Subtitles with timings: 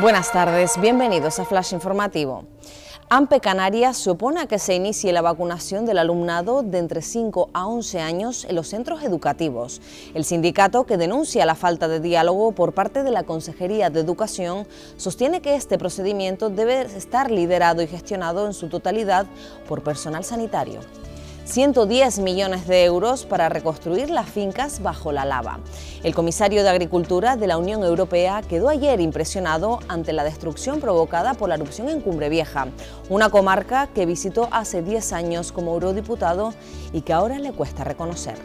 [0.00, 2.44] Buenas tardes, bienvenidos a Flash Informativo.
[3.08, 7.50] AMPE Canarias se opone a que se inicie la vacunación del alumnado de entre 5
[7.52, 9.82] a 11 años en los centros educativos.
[10.14, 14.68] El sindicato, que denuncia la falta de diálogo por parte de la Consejería de Educación,
[14.96, 19.26] sostiene que este procedimiento debe estar liderado y gestionado en su totalidad
[19.68, 20.78] por personal sanitario.
[21.48, 25.60] 110 millones de euros para reconstruir las fincas bajo la lava.
[26.02, 31.32] El comisario de Agricultura de la Unión Europea quedó ayer impresionado ante la destrucción provocada
[31.32, 32.68] por la erupción en Cumbre Vieja,
[33.08, 36.52] una comarca que visitó hace 10 años como eurodiputado
[36.92, 38.36] y que ahora le cuesta reconocer.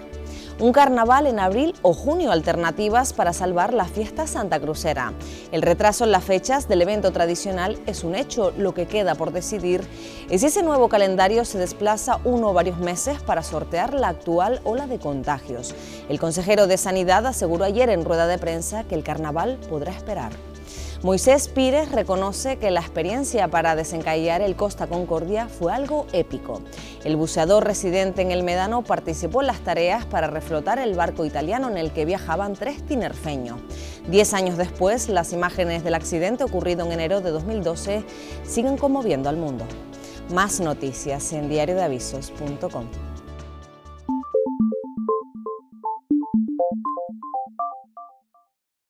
[0.60, 5.12] Un carnaval en abril o junio alternativas para salvar la fiesta Santa Crucera.
[5.52, 9.32] El retraso en las fechas del evento tradicional es un hecho, lo que queda por
[9.32, 9.82] decidir
[10.30, 14.62] es si ese nuevo calendario se desplaza uno o varios meses para sortear la actual
[14.64, 15.74] ola de contagios.
[16.08, 20.34] El consejero de Sanidad aseguró ayer en rueda de prensa que el carnaval podrá esperar.
[21.04, 26.62] Moisés Pires reconoce que la experiencia para desencallar el Costa Concordia fue algo épico.
[27.04, 31.68] El buceador residente en el Medano participó en las tareas para reflotar el barco italiano
[31.68, 33.60] en el que viajaban tres tinerfeños.
[34.08, 38.06] Diez años después, las imágenes del accidente ocurrido en enero de 2012
[38.46, 39.66] siguen conmoviendo al mundo.
[40.34, 43.13] Más noticias en diariodeavisos.com.